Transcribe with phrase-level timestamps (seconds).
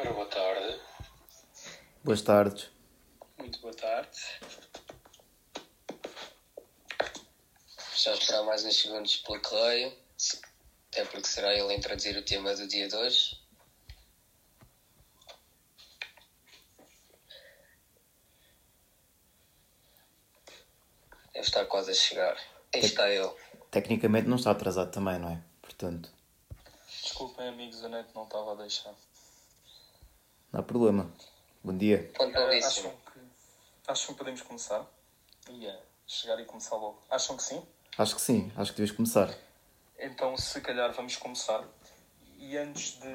[0.00, 0.80] Ora, boa tarde.
[2.02, 2.70] Boas tardes.
[3.36, 4.18] Muito boa tarde.
[7.96, 9.92] Já esperar mais uns segundos pelo correio,
[10.90, 13.38] até porque será ele a introduzir o tema do dia de hoje.
[21.34, 22.38] Deve estar quase a chegar.
[22.74, 23.30] Aí está ele.
[23.70, 25.42] Tecnicamente não está atrasado também, não é?
[25.60, 26.10] Portanto,
[27.02, 28.94] Desculpem, amigos, a net não estava a deixar.
[30.52, 31.10] Não há problema.
[31.62, 32.10] Bom dia.
[32.16, 32.88] Pontualíssimo.
[32.88, 33.20] acham, que,
[33.86, 34.84] acham que podemos começar?
[35.48, 37.02] Ia chegar e começar logo.
[37.10, 37.62] Acham que sim?
[37.96, 39.32] Acho que sim, acho que deves começar.
[39.98, 41.64] Então, se calhar, vamos começar.
[42.38, 43.08] E antes de,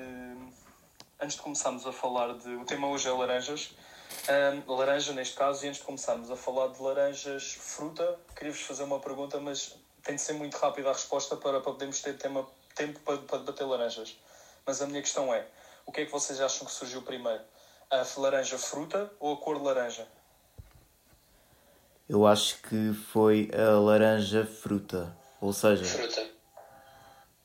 [1.20, 2.50] antes de começarmos a falar de.
[2.56, 3.76] O tema hoje é laranjas.
[4.30, 8.84] Ahm, laranja, neste caso, e antes de começarmos a falar de laranjas fruta, queria-vos fazer
[8.84, 12.48] uma pergunta, mas tem de ser muito rápida a resposta para, para podermos ter tema,
[12.76, 14.16] tempo para, para debater laranjas.
[14.66, 15.48] Mas a minha questão é:
[15.86, 17.42] o que é que vocês acham que surgiu primeiro?
[17.92, 20.08] A laranja fruta ou a cor de laranja?
[22.08, 25.16] Eu acho que foi a laranja fruta.
[25.42, 26.28] Ou seja, Fruta.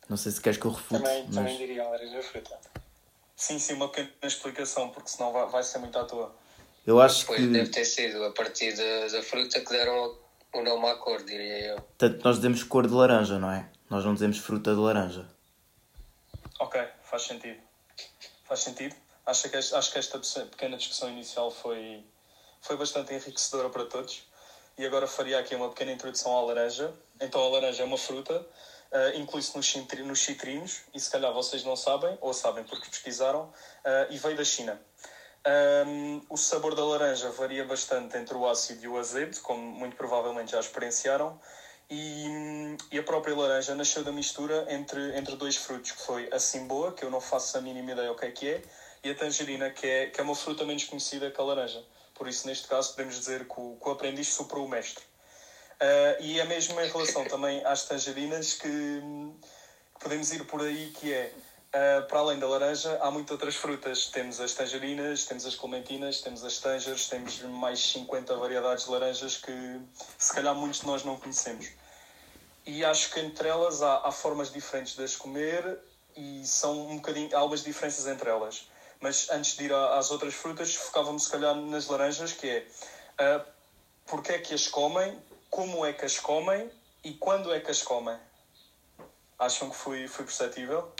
[0.08, 2.58] não sei se queres que eu refute, Também, mas também diria a laranja fruta.
[3.36, 6.34] Sim, sim, uma pequena explicação, porque senão vai, vai ser muito à toa.
[6.86, 10.18] eu acho Pois que deve ter sido a partir da, da fruta que deram
[10.54, 11.80] o nome à cor, diria eu.
[11.96, 13.68] tanto nós dizemos cor de laranja, não é?
[13.88, 15.26] Nós não dizemos fruta de laranja.
[16.58, 17.60] Ok, faz sentido.
[18.50, 18.96] Faz sentido.
[19.24, 22.04] Acho que, este- acho que esta pequena discussão inicial foi,
[22.60, 24.24] foi bastante enriquecedora para todos.
[24.76, 26.92] E agora faria aqui uma pequena introdução à laranja.
[27.20, 28.44] Então, a laranja é uma fruta,
[28.90, 29.72] ah, inclui-se nos,
[30.04, 33.48] nos citrinos, e se calhar vocês não sabem, ou sabem porque pesquisaram,
[33.84, 34.82] ah, e veio da China.
[35.44, 39.94] Ahm, o sabor da laranja varia bastante entre o ácido e o azedo, como muito
[39.94, 41.38] provavelmente já experienciaram.
[41.90, 46.38] E, e a própria laranja nasceu da mistura entre, entre dois frutos, que foi a
[46.38, 48.62] cimboa, que eu não faço a mínima ideia o que é que é,
[49.02, 51.82] e a tangerina, que é, que é uma fruta menos conhecida que a laranja.
[52.14, 55.02] Por isso, neste caso, podemos dizer que o, que o aprendiz superou o mestre.
[55.80, 59.02] Ah, e é mesmo em relação também às tangerinas que,
[59.98, 61.32] podemos ir por aí, que é,
[61.72, 64.06] ah, para além da laranja, há muitas outras frutas.
[64.06, 69.36] Temos as tangerinas, temos as clementinas, temos as tangeres, temos mais 50 variedades de laranjas
[69.38, 69.80] que
[70.18, 71.70] se calhar muitos de nós não conhecemos.
[72.66, 75.78] E acho que entre elas há, há formas diferentes de as comer
[76.14, 78.68] e são um bocadinho, há algumas diferenças entre elas.
[79.00, 82.66] Mas antes de ir às outras frutas, focávamos se calhar nas laranjas, que é
[83.18, 83.46] ah,
[84.06, 86.70] porque é que as comem, como é que as comem
[87.02, 88.18] e quando é que as comem.
[89.38, 90.92] Acham que fui, fui perceptível?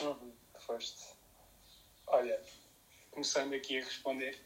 [0.00, 1.02] Uhum, foste.
[2.06, 2.40] Olha,
[3.10, 4.38] começando aqui a responder,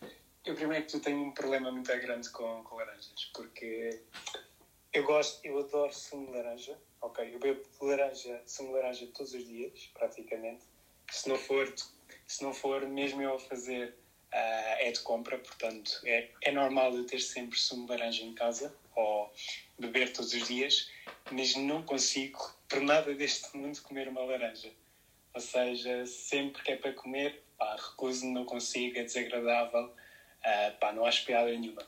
[0.44, 4.00] eu primeiro que tu tenho um problema muito grande com, com laranjas, porque
[4.92, 7.34] eu gosto, eu adoro sumo de laranja, ok?
[7.34, 10.64] Eu bebo laranja, sumo de laranja todos os dias, praticamente.
[11.10, 11.72] Se não for,
[12.26, 13.94] se não for mesmo eu a fazer,
[14.32, 18.32] ah, é de compra, portanto, é, é normal eu ter sempre sumo de laranja em
[18.32, 19.30] casa, ou
[19.78, 20.88] beber todos os dias,
[21.30, 22.38] mas não consigo,
[22.68, 24.72] por nada deste mundo, comer uma laranja.
[25.34, 29.88] Ou seja, sempre que é para comer, pá, recuso-me, não consigo, é desagradável,
[30.42, 31.86] ah, pá, não acho piada nenhuma.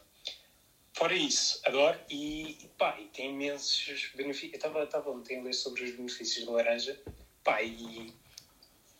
[0.93, 4.53] Fora isso, adoro e, pá, e tem imensos benefícios.
[4.62, 7.01] Eu estava a ler sobre os benefícios da laranja,
[7.43, 8.12] pá, e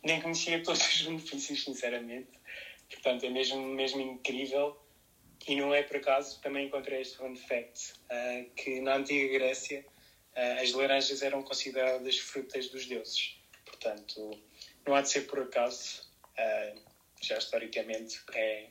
[0.03, 2.29] nem conhecia todos os benefícios, sinceramente.
[2.89, 4.77] Portanto, é mesmo, mesmo incrível.
[5.47, 9.83] E não é por acaso, também encontrei este fun fact, ah, que na antiga Grécia
[10.35, 13.39] ah, as laranjas eram consideradas frutas dos deuses.
[13.65, 14.39] Portanto,
[14.85, 16.07] não há de ser por acaso,
[16.37, 16.73] ah,
[17.21, 18.69] já historicamente é,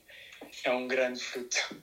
[0.65, 1.83] é um grande fruto.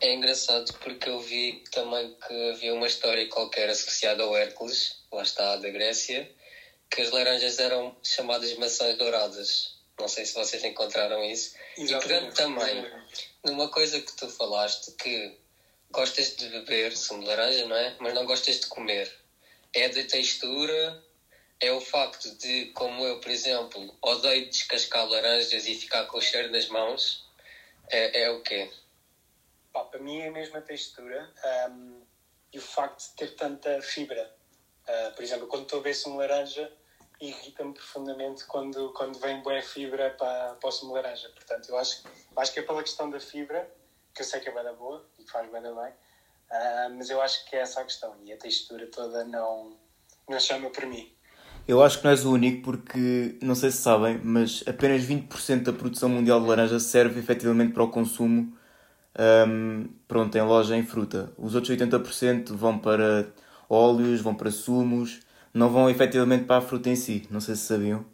[0.00, 5.22] É engraçado porque eu vi também que havia uma história qualquer associada ao Hércules, lá
[5.22, 6.30] está, da Grécia,
[6.90, 9.74] que as laranjas eram chamadas maçãs douradas.
[9.98, 11.54] Não sei se vocês encontraram isso.
[11.78, 12.84] E pegando também
[13.42, 15.34] numa coisa que tu falaste, que
[15.90, 17.96] gostas de beber sumo de laranja, não é?
[17.98, 19.10] Mas não gostas de comer.
[19.72, 21.02] É da textura,
[21.58, 26.22] é o facto de, como eu, por exemplo, odeio descascar laranjas e ficar com o
[26.22, 27.24] cheiro nas mãos.
[27.88, 28.70] É, é o quê?
[29.76, 32.00] Pá, para mim é a mesma textura ahm,
[32.50, 34.34] e o facto de ter tanta fibra.
[34.88, 36.72] Ah, por exemplo, quando estou a ver de laranja,
[37.20, 41.28] irrita-me profundamente quando, quando vem boa fibra para, para o sumo laranja.
[41.28, 42.04] Portanto, eu acho,
[42.38, 43.70] acho que é pela questão da fibra,
[44.14, 45.92] que eu sei que é bem boa e que faz bem bem,
[46.50, 49.76] ah, mas eu acho que é essa a questão e a textura toda não,
[50.26, 51.14] não chama por mim.
[51.68, 55.64] Eu acho que não és o único porque, não sei se sabem, mas apenas 20%
[55.64, 58.56] da produção mundial de laranja serve efetivamente para o consumo
[59.48, 61.32] hum, pronto, em loja em fruta.
[61.36, 63.26] Os outros 80% vão para
[63.68, 65.20] óleos, vão para sumos,
[65.52, 67.26] não vão efetivamente para a fruta em si.
[67.30, 68.04] Não sei se sabiam,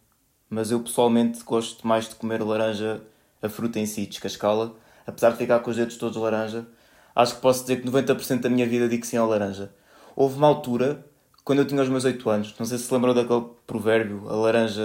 [0.48, 3.02] mas eu pessoalmente gosto mais de comer laranja,
[3.42, 4.72] a fruta em si, descascá-la,
[5.06, 6.66] apesar de ficar com os dedos todos laranja.
[7.14, 9.72] Acho que posso dizer que 90% da minha vida digo sim à laranja.
[10.14, 11.04] Houve uma altura,
[11.44, 14.34] quando eu tinha os meus 8 anos, não sei se se lembram daquele provérbio: a
[14.34, 14.82] laranja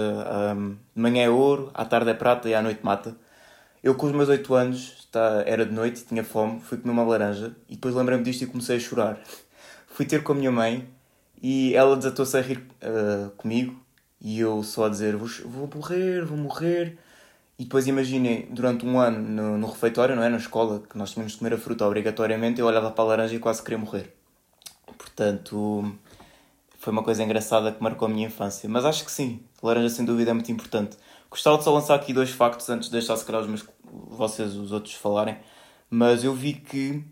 [0.56, 3.16] um, de manhã é ouro, à tarde é prata e à noite mata.
[3.88, 7.04] Eu, com os meus 8 anos, tá, era de noite, tinha fome, fui comer uma
[7.04, 9.18] laranja e depois lembrei-me disto e comecei a chorar.
[9.86, 10.86] Fui ter com a minha mãe
[11.42, 13.82] e ela desatou-se a rir uh, comigo
[14.20, 16.98] e eu só a dizer: vou, vou morrer, vou morrer.
[17.58, 20.28] E depois imaginem, durante um ano no, no refeitório, não é?
[20.28, 23.36] Na escola, que nós tínhamos de comer a fruta obrigatoriamente, eu olhava para a laranja
[23.36, 24.14] e quase queria morrer.
[24.98, 25.94] Portanto,
[26.78, 28.68] foi uma coisa engraçada que marcou a minha infância.
[28.68, 30.98] Mas acho que sim, laranja sem dúvida é muito importante.
[31.30, 34.54] Gostava de só lançar aqui dois factos antes de deixar se calhar os meus, vocês,
[34.54, 35.38] os outros, falarem.
[35.90, 37.02] Mas eu vi que,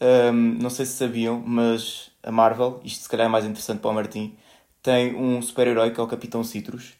[0.00, 3.90] hum, não sei se sabiam, mas a Marvel, isto se calhar é mais interessante para
[3.90, 4.36] o Martim,
[4.82, 6.94] tem um super-herói que é o Capitão Citrus,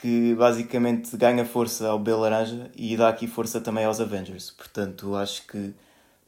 [0.00, 4.50] que basicamente ganha força ao B Laranja e dá aqui força também aos Avengers.
[4.50, 5.72] Portanto, acho que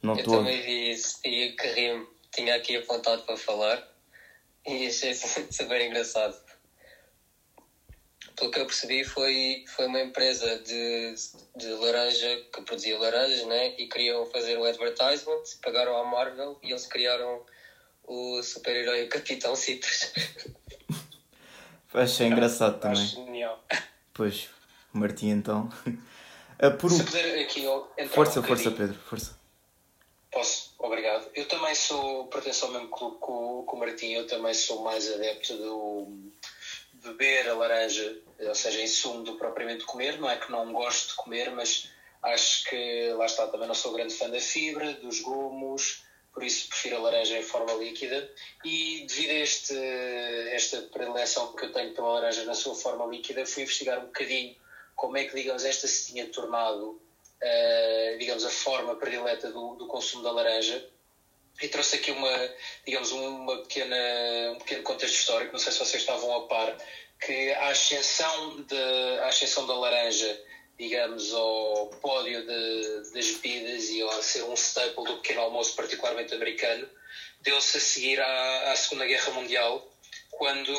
[0.01, 0.35] não estou.
[0.35, 3.83] Eu também vi isso e que ri tinha aqui apontado para falar
[4.65, 5.13] e achei
[5.51, 6.35] super engraçado
[8.37, 11.15] pelo que eu percebi, foi, foi uma empresa de,
[11.55, 13.75] de laranja que produzia laranjas, né?
[13.79, 17.43] E queriam fazer um advertisement, pagaram à Marvel e eles criaram
[18.03, 20.13] o super-herói Capitão Citrus.
[21.93, 23.03] Achei engraçado também.
[23.03, 23.63] Genial.
[24.13, 24.49] Pois,
[24.93, 25.69] Martim então.
[26.61, 27.65] Uh, por Se puder aqui
[28.09, 29.35] Força, um força, Pedro, força.
[30.31, 30.75] Posso?
[30.77, 31.27] Obrigado.
[31.33, 34.83] Eu também sou, pertenço ao mesmo clube que o, que o Martim, eu também sou
[34.83, 36.31] mais adepto do
[37.07, 40.19] beber a laranja, ou seja, em sumo do propriamente comer.
[40.19, 41.89] Não é que não gosto de comer, mas
[42.23, 46.69] acho que lá está, também não sou grande fã da fibra, dos gomos, por isso
[46.69, 48.29] prefiro a laranja em forma líquida.
[48.63, 49.75] E devido a este,
[50.51, 54.55] esta predileção que eu tenho pela laranja na sua forma líquida, fui investigar um bocadinho
[54.95, 59.87] como é que, digamos, esta se tinha tornado, uh, digamos, a forma predileta do, do
[59.87, 60.89] consumo da laranja
[61.61, 62.55] e trouxe aqui uma,
[62.85, 63.95] digamos, uma pequena,
[64.53, 66.77] um pequeno contexto histórico, não sei se vocês estavam a par,
[67.19, 68.65] que a ascensão,
[69.27, 70.39] ascensão da laranja,
[70.77, 76.33] digamos, ao pódio de, das bebidas e a ser um staple do pequeno almoço, particularmente
[76.35, 76.87] americano,
[77.41, 79.91] deu-se a seguir à, à Segunda Guerra Mundial,
[80.29, 80.71] quando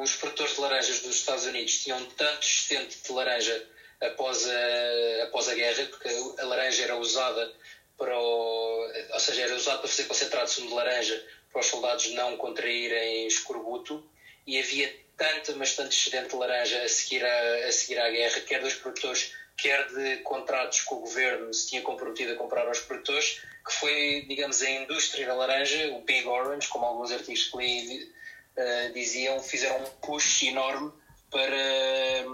[0.00, 3.68] os produtores de laranjas dos Estados Unidos tinham tanto excedente de laranja
[4.00, 6.08] após a, após a guerra, porque
[6.38, 7.52] a laranja era usada
[7.96, 11.66] para o, ou seja, era usado para fazer concentrado de sumo de laranja para os
[11.66, 14.06] soldados não contraírem escorbuto
[14.46, 18.40] e havia tanta, mas tanto excedente de laranja a seguir, a, a seguir à guerra,
[18.40, 22.80] quer dos produtores, quer de contratos que o governo se tinha comprometido a comprar aos
[22.80, 27.56] produtores, que foi, digamos, a indústria da laranja, o Big Orange, como alguns artigos que
[27.56, 28.12] li
[28.56, 30.92] uh, diziam, fizeram um push enorme
[31.30, 32.26] para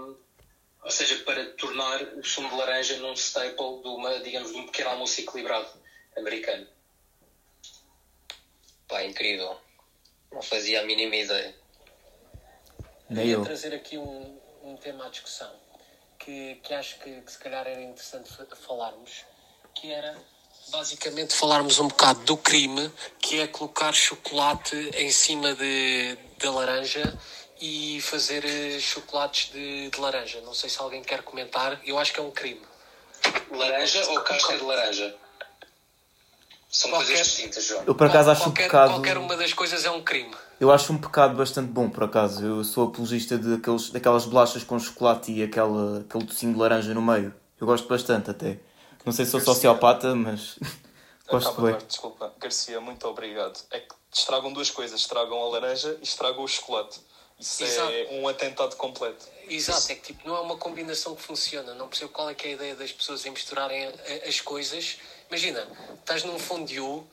[0.83, 4.65] ou seja, para tornar o sumo de laranja num staple de, uma, digamos, de um
[4.65, 5.67] pequeno almoço equilibrado
[6.17, 6.67] americano.
[8.87, 9.57] Pá, incrível.
[10.31, 11.55] Não fazia a mínima ideia.
[13.09, 13.43] Eu.
[13.43, 15.53] trazer aqui um, um tema à discussão
[16.23, 19.25] que, que acho que, que se calhar era interessante falarmos,
[19.75, 20.17] que era
[20.69, 22.89] basicamente falarmos um bocado do crime
[23.19, 27.03] que é colocar chocolate em cima de, da laranja
[27.61, 30.41] e fazer eh, chocolates de, de, laranja.
[30.41, 31.79] Não sei se alguém quer comentar.
[31.85, 32.61] Eu acho que é um crime.
[33.51, 35.15] Laranja ou casca de laranja?
[36.69, 37.83] São qualquer, coisas distintas, João.
[37.85, 38.89] Eu por acaso acho qualquer, um pecado.
[38.89, 40.35] Qualquer uma das coisas é um crime.
[40.59, 42.43] Eu acho um pecado bastante bom, por acaso.
[42.43, 46.93] Eu sou apologista de aqueles, daquelas bolachas com chocolate e aquela, aquele docinho de laranja
[46.93, 47.33] no meio.
[47.61, 48.59] Eu gosto bastante até.
[49.05, 49.53] Não sei se sou Garcia.
[49.53, 50.57] sociopata, mas
[51.29, 51.77] gosto bem.
[51.87, 53.59] Desculpa, Garcia, muito obrigado.
[53.69, 56.99] É que estragam duas coisas: estragam a laranja e estragam o chocolate.
[57.39, 57.91] Isso Exato.
[57.91, 59.25] é um atentado completo.
[59.49, 61.73] Exato, é que tipo, não é uma combinação que funciona.
[61.73, 63.91] Não percebo qual é, que é a ideia das pessoas em misturarem
[64.27, 64.97] as coisas.
[65.29, 65.67] Imagina,
[65.99, 67.03] estás num fondue,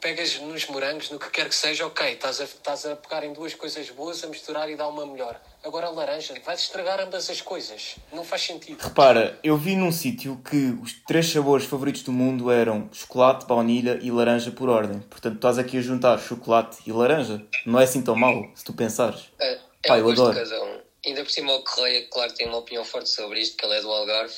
[0.00, 3.32] pegas nos morangos, no que quer que seja, ok, estás a, estás a pegar em
[3.32, 5.40] duas coisas boas, a misturar e dar uma melhor.
[5.64, 7.96] Agora a laranja, vais estragar ambas as coisas.
[8.12, 8.80] Não faz sentido.
[8.80, 13.98] Repara, eu vi num sítio que os três sabores favoritos do mundo eram chocolate, baunilha
[14.00, 15.00] e laranja por ordem.
[15.00, 17.44] Portanto, estás aqui a juntar chocolate e laranja.
[17.66, 19.30] Não é assim tão mau, se tu pensares.
[19.38, 19.58] É,
[19.88, 20.34] é Pá, eu adoro.
[20.34, 20.80] cada um.
[21.06, 23.80] Ainda por cima o Correia, claro, tem uma opinião forte sobre isto, que ele é
[23.80, 24.34] do Algarve,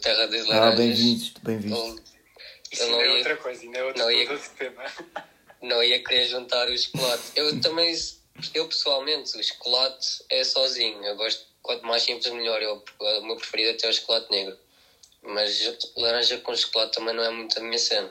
[0.00, 0.74] terra das ah, laranjas.
[0.74, 2.02] Ah, bem visto, bem visto.
[2.70, 4.84] Isso ainda é outra coisa, ainda é outra não ia, tema.
[5.60, 7.32] Não ia querer juntar o chocolate.
[7.34, 7.92] Eu também,
[8.54, 11.04] eu pessoalmente, o chocolate é sozinho.
[11.04, 12.62] Eu gosto, quanto mais simples melhor.
[12.62, 14.56] Eu, o meu preferido é ter o chocolate negro.
[15.20, 18.08] Mas laranja com chocolate também não é muito a minha cena.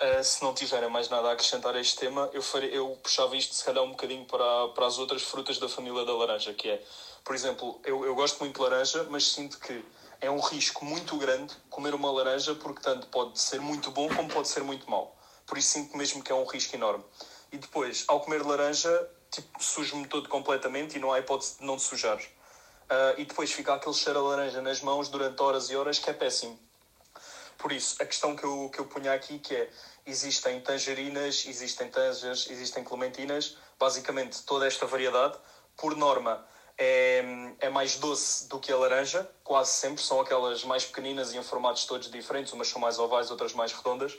[0.00, 3.54] Uh, se não tiverem mais nada a acrescentar a este tema, eu, eu puxava isto
[3.54, 6.82] se calhar um bocadinho para, para as outras frutas da família da laranja, que é,
[7.22, 9.84] por exemplo, eu, eu gosto muito de laranja, mas sinto que
[10.20, 14.28] é um risco muito grande comer uma laranja, porque tanto pode ser muito bom como
[14.28, 15.14] pode ser muito mau.
[15.46, 17.04] Por isso sinto mesmo que é um risco enorme.
[17.52, 21.76] E depois, ao comer laranja, tipo, sujo-me todo completamente e não há hipótese de não
[21.76, 22.18] te sujar.
[22.18, 26.08] Uh, e depois fica aquele cheiro a laranja nas mãos durante horas e horas que
[26.08, 26.58] é péssimo.
[27.60, 29.68] Por isso, a questão que eu, que eu punha aqui que é
[30.06, 35.36] existem tangerinas, existem tanjas, existem clementinas, basicamente toda esta variedade,
[35.76, 36.42] por norma,
[36.78, 37.22] é,
[37.60, 41.42] é mais doce do que a laranja, quase sempre, são aquelas mais pequeninas e em
[41.42, 44.16] formatos todos diferentes, umas são mais ovais, outras mais redondas,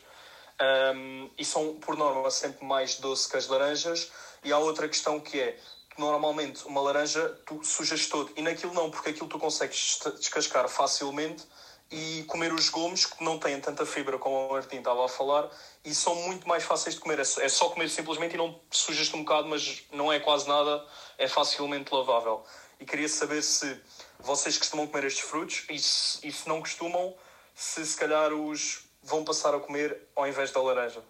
[0.96, 4.12] um, e são, por norma, sempre mais doce que as laranjas,
[4.44, 5.58] e há outra questão que é,
[5.98, 11.44] normalmente uma laranja tu sujas todo, e naquilo não, porque aquilo tu consegues descascar facilmente,
[11.92, 15.50] e comer os gomos que não têm tanta fibra como o Martim estava a falar
[15.84, 17.20] e são muito mais fáceis de comer.
[17.20, 20.48] É só, é só comer simplesmente e não sujas-te um bocado, mas não é quase
[20.48, 20.86] nada,
[21.18, 22.46] é facilmente lavável.
[22.80, 23.78] E queria saber se
[24.20, 27.14] vocês costumam comer estes frutos e se, e se não costumam,
[27.54, 31.04] se se calhar os vão passar a comer ao invés da laranja.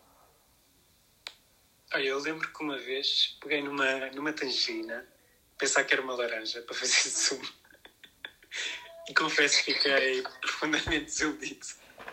[1.94, 5.06] Olha, eu lembro que uma vez peguei numa, numa tangerina,
[5.58, 7.61] pensar que era uma laranja para fazer sumo.
[9.18, 11.66] Confesso que fiquei profundamente desiludido.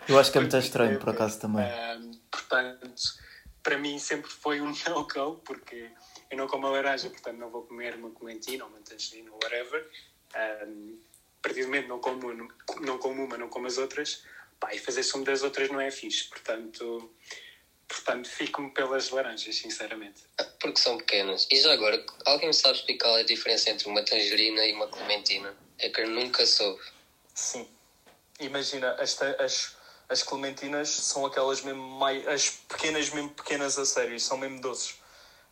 [0.08, 1.66] Eu acho que é muito estranho, por acaso, também.
[1.66, 3.02] Um, portanto,
[3.62, 5.90] para mim sempre foi um no-go, porque
[6.30, 9.38] eu não como a laranja, portanto não vou comer uma comentina ou uma tangerina ou
[9.42, 9.86] whatever.
[10.66, 10.98] Um,
[11.38, 12.48] a partir do momento não como, não,
[12.80, 14.24] não como uma, não como as outras,
[14.58, 16.24] pá, e fazer sumo das outras não é fixe.
[16.24, 17.10] Portanto,
[17.86, 20.22] portanto fico-me pelas laranjas, sinceramente.
[20.58, 21.46] Porque são pequenas.
[21.50, 25.54] E já agora, alguém me sabe explicar a diferença entre uma tangerina e uma clementina?
[25.78, 26.82] É que eu nunca soube.
[27.34, 27.68] Sim.
[28.40, 29.76] Imagina, as, as,
[30.08, 32.26] as clementinas são aquelas mesmo mais.
[32.26, 34.94] as pequenas, mesmo pequenas a sério, são mesmo doces.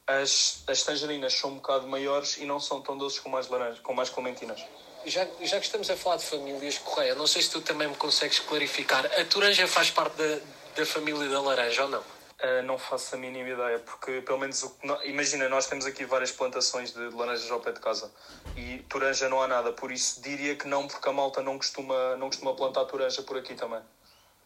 [0.06, 3.80] As, as tangerinas são um bocado maiores e não são tão doces como as laranjas,
[3.80, 4.64] como as clementinas.
[5.04, 7.96] Já, já que estamos a falar de famílias, Correia, não sei se tu também me
[7.96, 9.06] consegues clarificar.
[9.06, 10.40] A toranja faz parte da,
[10.76, 12.15] da família da laranja ou não?
[12.42, 16.30] Uh, não faço a mínima ideia, porque pelo menos o imagina, nós temos aqui várias
[16.30, 18.12] plantações de laranjas ao pé de casa
[18.54, 22.14] e toranja não há nada, por isso diria que não, porque a malta não costuma,
[22.16, 23.80] não costuma plantar toranja por aqui também.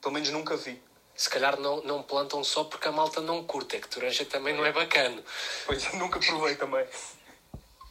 [0.00, 0.80] Pelo menos nunca vi.
[1.16, 4.56] Se calhar não, não plantam só porque a malta não curte, é que toranja também
[4.56, 5.20] não é bacana.
[5.66, 6.86] Pois nunca provei também.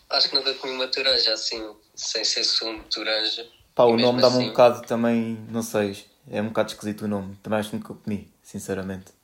[0.10, 3.46] Acho que nunca comi uma toranja assim, sem ser sumo de toranja.
[3.75, 4.46] Pá, o nome dá-me assim...
[4.46, 7.36] um bocado também, não sei, é um bocado esquisito o nome.
[7.44, 9.18] Também acho que nunca comi, sinceramente.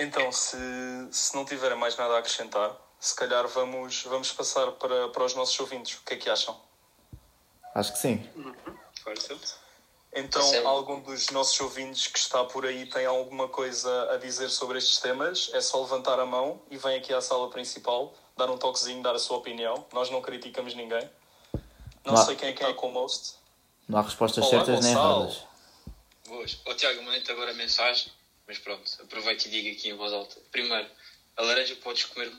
[0.00, 0.56] Então, se,
[1.10, 5.34] se não tiverem mais nada a acrescentar, se calhar vamos, vamos passar para, para os
[5.34, 5.98] nossos ouvintes.
[5.98, 6.58] O que é que acham?
[7.74, 8.28] Acho que sim.
[8.36, 8.54] Uhum.
[10.14, 14.78] Então, algum dos nossos ouvintes que está por aí tem alguma coisa a dizer sobre
[14.78, 18.56] estes temas, é só levantar a mão e vem aqui à sala principal, dar um
[18.56, 19.86] toquezinho, dar a sua opinião.
[19.92, 21.08] Nós não criticamos ninguém.
[22.04, 23.34] Não, não sei quem é que é com most.
[23.88, 24.94] Não há respostas Olá, certas Gonçalo.
[24.94, 25.48] nem erradas.
[26.26, 26.60] Boas.
[26.66, 28.12] Ó oh, Tiago, mandei-te agora a mensagem
[28.48, 30.40] mas pronto, aproveito e digo aqui em voz alta.
[30.50, 30.88] Primeiro,
[31.36, 32.32] a laranja podes comer.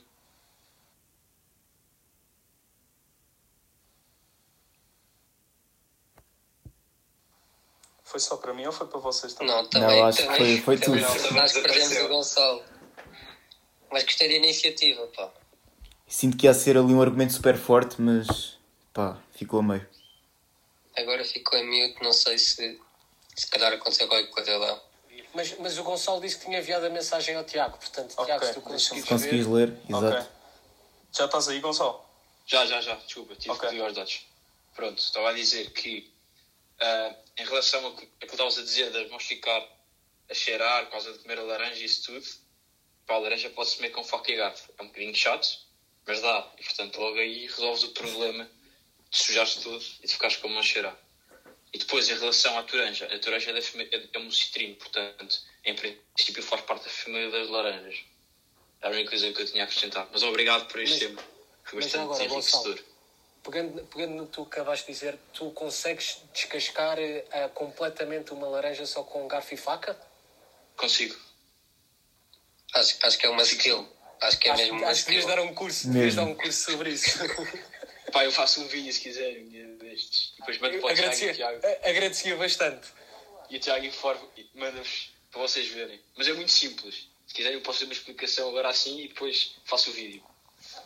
[8.03, 9.55] Foi só para mim ou foi para vocês também?
[9.55, 9.99] Não, também.
[9.99, 11.39] Não, acho também, que foi, foi também, tudo.
[11.39, 12.63] Acho que perdemos o Gonçalo.
[13.91, 15.31] Mas gostei da iniciativa, pá.
[16.07, 18.57] Sinto que ia ser ali um argumento super forte, mas
[18.91, 19.87] pá, ficou a meio.
[20.97, 22.81] Agora ficou em mute, não sei se
[23.35, 24.88] se calhar aconteceu qualquer coisa lá.
[25.33, 28.25] Mas, mas o Gonçalo disse que tinha enviado a mensagem ao Tiago, portanto, okay.
[28.25, 30.07] Tiago, se tu conseguires, conseguires ler, exato.
[30.07, 30.27] Okay.
[31.11, 32.03] Já estás aí, Gonçalo?
[32.45, 33.69] Já, já, já, desculpa, tive okay.
[33.69, 34.25] que ligar os dados.
[34.75, 36.11] Pronto, estava a dizer que
[36.81, 39.67] uh, em relação a, a que estavas a dizer de vamos ficar
[40.29, 42.25] a cheirar por causa de comer a laranja e isso tudo,
[43.05, 44.71] pá, a laranja pode-se comer com faca e garfo.
[44.77, 45.47] É um bocadinho chato,
[46.05, 46.51] mas dá.
[46.57, 48.49] E portanto, logo aí resolves o problema
[49.09, 50.97] de sujar-te tudo e de ficares com uma cheirar.
[51.71, 55.75] E depois, em relação à toranja, a toranja é, é, é um citrino, portanto, em
[55.75, 57.99] princípio faz parte da família das laranjas.
[58.81, 60.07] É a única coisa que eu tinha a acrescentar.
[60.11, 61.21] Mas obrigado por este tema.
[61.63, 62.79] Foi bastante agora, enriquecedor.
[63.43, 68.85] Pegando, pegando no que tu acabaste de dizer, tu consegues descascar uh, completamente uma laranja
[68.85, 69.99] só com garfo e faca?
[70.75, 71.15] Consigo.
[72.73, 73.87] Acho, acho que é uma skill.
[74.21, 76.71] Acho que é acho, mesmo Acho que devias dar um curso, devias dar um curso
[76.71, 77.19] sobre isso.
[78.11, 80.33] Pá, eu faço um vídeo se quiserem destes.
[80.33, 81.59] E depois mando para o Tiago e Tiago.
[81.83, 82.87] Agradecia bastante.
[83.49, 85.99] E o Tiago informa, manda-vos para vocês verem.
[86.15, 87.07] Mas é muito simples.
[87.27, 90.23] Se quiserem, eu posso dar uma explicação agora assim e depois faço o vídeo.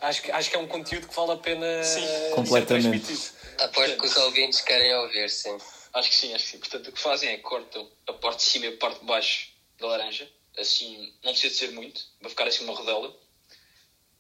[0.02, 2.06] Acho que, acho que é um conteúdo que vale a pena sim.
[2.36, 3.32] completamente.
[3.60, 5.58] Aposto que os ouvintes querem ouvir, sim.
[5.94, 6.58] Acho que sim, acho que sim.
[6.60, 9.50] Portanto, o que fazem é cortam a parte de cima e a parte de baixo
[9.80, 10.30] da laranja.
[10.58, 13.16] Assim, não precisa de ser muito, vai ficar assim uma rodela.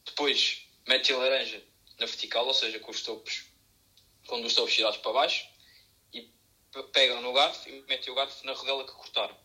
[0.06, 1.62] Depois, metem a laranja
[2.00, 3.46] na vertical, ou seja, com os topos,
[4.28, 5.48] com os topos virados para baixo.
[6.14, 6.32] E
[6.92, 9.38] pegam no garfo e metem o garfo na rodela que cortaram.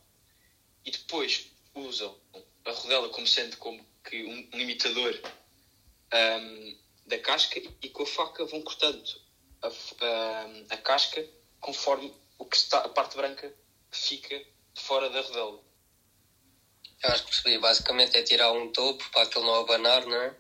[0.85, 2.19] E depois usam
[2.65, 5.21] a rodela como sendo como que um limitador
[6.13, 9.21] um, da casca e com a faca vão cortando
[9.63, 11.27] a, a, a casca
[11.61, 13.53] conforme o que está, a parte branca
[13.91, 14.41] fica
[14.75, 15.69] fora da rodela.
[17.03, 17.59] Eu acho que percebi.
[17.59, 20.37] Basicamente é tirar um topo para aquele não abanar, não é?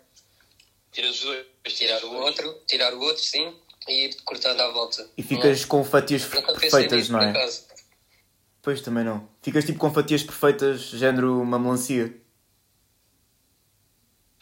[0.92, 1.46] Tirar os dois.
[1.64, 3.54] Tirar o outro, tirar o outro, sim,
[3.86, 5.08] e ir cortando à volta.
[5.16, 7.32] E ficas com fatias perfeitas, não é?
[8.62, 9.28] Pois também não.
[9.42, 12.14] Ficas tipo com fatias perfeitas, género uma melancia.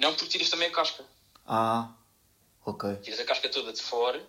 [0.00, 1.04] Não, porque tiras também a casca.
[1.46, 1.94] Ah,
[2.64, 2.96] ok.
[2.96, 4.22] Tiras a casca toda de fora.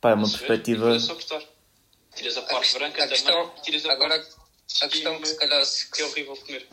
[0.00, 0.98] Pá, é uma perspectiva.
[0.98, 1.42] Só cortar.
[2.14, 3.62] Tiras a parte a branca a questão, também.
[3.62, 4.34] Tiras a agora, parte
[4.82, 5.64] a questão que se calhar.
[5.64, 6.68] Se, que é horrível comer.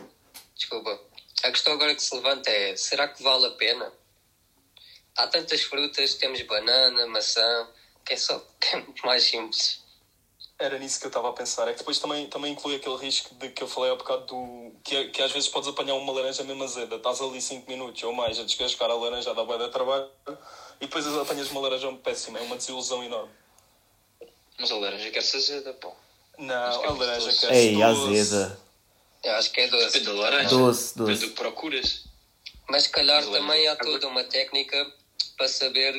[0.55, 0.99] Desculpa.
[1.43, 3.91] A questão agora que se levanta é: será que vale a pena?
[5.17, 7.67] Há tantas frutas, temos banana, maçã,
[8.05, 9.81] que é só que é muito mais simples.
[10.57, 11.67] Era nisso que eu estava a pensar.
[11.67, 14.71] É que depois também, também inclui aquele risco de que eu falei há bocado do.
[14.83, 16.97] Que, que às vezes podes apanhar uma laranja mesmo azeda.
[16.97, 20.07] Estás ali 5 minutos ou mais a descascar a laranja, dá bem de trabalho
[20.79, 22.37] e depois apanhas uma laranja péssima.
[22.37, 23.31] É uma desilusão enorme.
[24.59, 25.93] Mas a laranja quer-se azeda, pô.
[26.37, 28.59] Não, a laranja quer-se Ei, azeda.
[29.23, 29.85] Eu acho que é doce.
[29.85, 30.49] Depende da laranja.
[30.49, 31.25] Doce, Depende doce.
[31.25, 32.03] do que procuras.
[32.69, 34.91] Mas se calhar também há toda uma técnica
[35.23, 35.93] para saber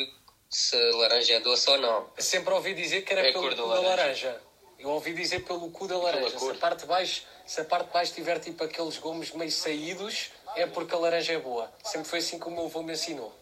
[0.50, 2.10] se a laranja é doce ou não.
[2.18, 4.28] Sempre ouvi dizer que era É pelo cor cu da da laranja.
[4.28, 4.42] laranja.
[4.78, 6.38] Eu ouvi dizer pelo cu da laranja.
[6.38, 9.50] Se a, parte de baixo, se a parte de baixo tiver tipo aqueles gomos meio
[9.50, 11.72] saídos, é porque a laranja é boa.
[11.84, 13.32] Sempre foi assim que o meu avô me ensinou.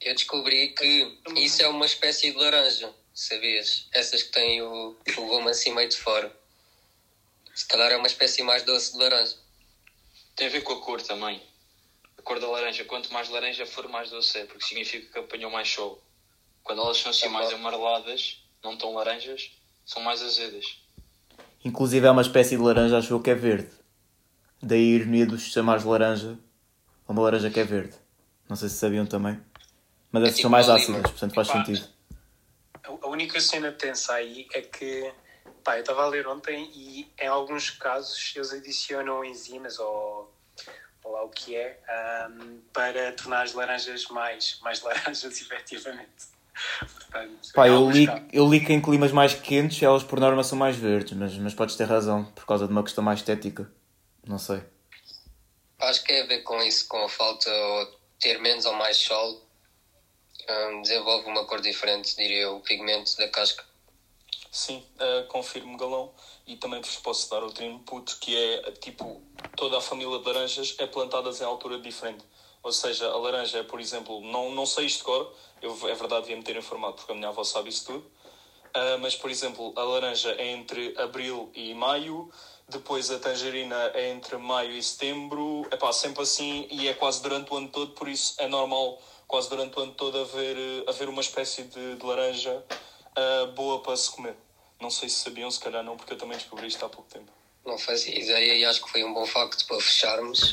[0.00, 3.86] Eu descobri que isso é uma espécie de laranja, sabias?
[3.92, 6.30] Essas que têm o, o gomo assim meio de fora.
[7.54, 9.36] Se calhar é uma espécie mais doce de laranja.
[10.36, 11.40] Tem a ver com a cor também.
[12.24, 12.84] A cor da laranja.
[12.86, 16.02] Quanto mais laranja for, mais doce é, porque significa que apanhou mais sol.
[16.62, 19.52] Quando elas são assim É mais amareladas, não tão laranjas,
[19.84, 20.78] são mais azedas.
[21.62, 23.70] Inclusive é uma espécie de laranja, acho eu que é verde.
[24.62, 26.38] Daí a ironia dos chamares laranja,
[27.06, 27.94] ou uma laranja que é verde.
[28.48, 29.38] Não sei se sabiam também.
[30.10, 31.02] Mas essas tipo são mais ácidas, lima.
[31.02, 31.64] portanto faz Pá.
[31.64, 31.88] sentido.
[33.02, 35.12] A única cena tensa aí é que,
[35.62, 40.33] pá, eu estava a ler ontem e em alguns casos eles adicionam enzimas ou
[41.12, 46.34] lá o que é ahm, para tornar as laranjas mais, mais laranjas, efetivamente.
[46.80, 50.44] Portanto, Pá, em eu li, eu li que em climas mais quentes elas por norma
[50.44, 53.70] são mais verdes, mas, mas podes ter razão, por causa de uma questão mais estética.
[54.26, 54.62] Não sei.
[55.78, 57.86] Acho que é a ver com isso, com a falta ou
[58.20, 59.46] ter menos ou mais sol.
[60.48, 63.64] hum, desenvolve uma cor diferente, diria eu, o pigmento da casca.
[64.54, 66.12] Sim, eh, confirmo galão.
[66.46, 69.20] E também vos posso dar outro input que é tipo
[69.56, 72.24] toda a família de laranjas é plantadas em altura diferente.
[72.62, 76.22] Ou seja, a laranja é, por exemplo, não, não sei isto cor, eu, é verdade,
[76.22, 78.08] devia-me ter informado porque a minha avó sabe isso tudo.
[78.72, 82.30] Ah, mas, por exemplo, a laranja é entre abril e maio,
[82.68, 87.20] depois a tangerina é entre maio e setembro, é pá, sempre assim e é quase
[87.20, 90.84] durante o ano todo, por isso é normal quase durante o ano todo haver, eh,
[90.88, 92.64] haver uma espécie de, de laranja
[93.16, 94.43] ah, boa para se comer.
[94.84, 97.32] Não sei se sabiam, se calhar não, porque eu também descobri isto há pouco tempo.
[97.64, 100.52] Não fazia ideia e acho que foi um bom facto para fecharmos.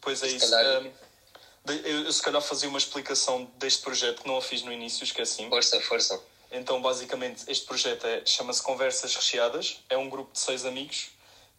[0.00, 0.50] Pois é Se isso.
[0.50, 4.62] calhar- de- eu, eu se calhar fazia uma explicação deste projeto que não a fiz
[4.62, 5.48] no início, esqueci-me.
[5.48, 6.20] Força, força.
[6.50, 9.78] Então, basicamente, este projeto é, chama-se Conversas Recheadas.
[9.88, 11.10] É um grupo de seis amigos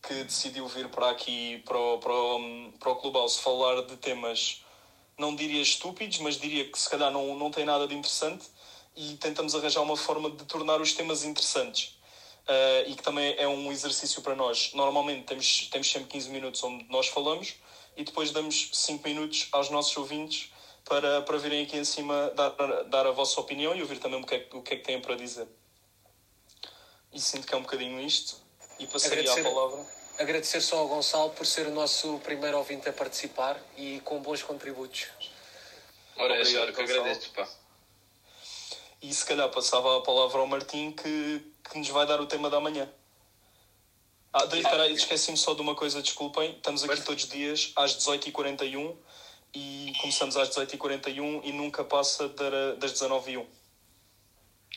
[0.05, 4.61] que decidiu vir para aqui, para o, para o, para o Clubhouse, falar de temas,
[5.17, 8.45] não diria estúpidos, mas diria que se calhar não, não tem nada de interessante
[8.97, 11.95] e tentamos arranjar uma forma de tornar os temas interessantes.
[12.47, 14.71] Ah, e que também é um exercício para nós.
[14.73, 17.53] Normalmente temos, temos sempre 15 minutos onde nós falamos
[17.95, 20.51] e depois damos 5 minutos aos nossos ouvintes
[20.85, 22.49] para, para virem aqui em cima dar,
[22.85, 24.83] dar a vossa opinião e ouvir também o que, é, que- o que é que
[24.83, 25.47] têm para dizer.
[27.13, 28.37] E sinto que é um bocadinho isto.
[28.79, 29.85] E passaria a Agradecer- palavra.
[30.19, 34.41] Agradecer só ao Gonçalo por ser o nosso primeiro ouvinte a participar e com bons
[34.41, 35.07] contributos.
[36.15, 37.47] Ora, é Obrigado, só que agradeço, pá.
[39.07, 41.41] E se calhar passava a palavra ao Martim que,
[41.71, 42.91] que nos vai dar o tema da manhã.
[44.33, 46.57] Ah, de- peraí, esqueci-me só de uma coisa, desculpem.
[46.57, 48.97] Estamos aqui todos os dias às 18h41
[49.55, 53.45] e começamos às 18h41 e nunca passa da- das 19h01.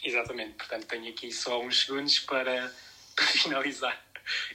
[0.04, 2.72] Exatamente, portanto tenho aqui só uns segundos para,
[3.16, 4.00] para finalizar.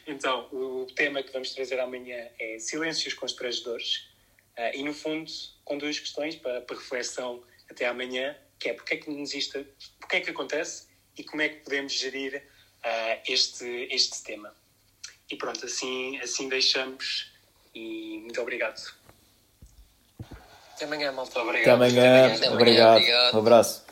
[0.07, 4.07] Então, o tema que vamos trazer amanhã é silêncios constrangedores
[4.55, 5.29] ah, e, no fundo,
[5.65, 9.65] com duas questões para, para reflexão até amanhã, que é porque é que nos isto,
[9.99, 10.87] porque é que acontece
[11.17, 12.43] e como é que podemos gerir
[12.83, 14.53] uh, este, este tema.
[15.29, 17.31] E pronto, assim, assim deixamos
[17.73, 18.79] e muito obrigado.
[20.73, 21.39] Até amanhã, malta.
[21.41, 21.63] Obrigado.
[21.63, 22.25] Até amanhã.
[22.25, 22.97] Até amanhã, Obrigado.
[22.97, 23.35] obrigado.
[23.35, 23.84] Um abraço.